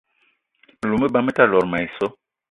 [0.79, 2.05] Me lou me ba me ta lot mayi so.